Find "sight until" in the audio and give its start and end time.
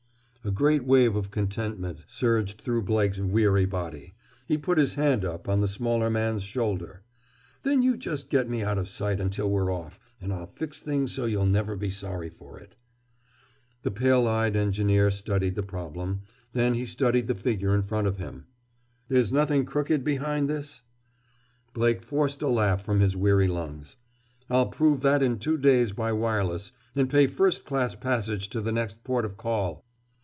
8.85-9.51